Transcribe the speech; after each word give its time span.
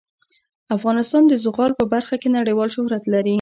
افغانستان 0.77 1.23
د 1.27 1.33
زغال 1.43 1.71
په 1.79 1.85
برخه 1.93 2.15
کې 2.21 2.29
نړیوال 2.37 2.69
شهرت 2.75 3.03
لري. 3.13 3.29